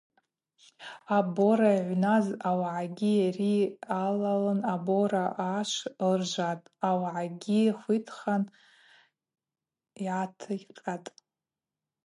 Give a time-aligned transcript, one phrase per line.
[1.17, 3.55] Абора йыгӏвназ ауагӏи йари
[4.01, 8.43] алалын абора ашв лыржватӏ, ауагӏагьи хвитхан
[10.01, 11.11] йгӏатыкъьатӏ.